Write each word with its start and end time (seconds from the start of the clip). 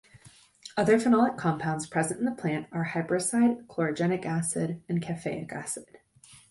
Other 0.77 0.97
phenolic 0.97 1.37
compounds 1.37 1.85
present 1.85 2.19
in 2.19 2.25
the 2.25 2.31
plant 2.31 2.65
are 2.71 2.87
hyperoside, 2.95 3.67
chlorogenic 3.67 4.25
acid 4.25 4.81
and 4.89 4.99
caffeic 4.99 5.51
acid. 5.51 5.99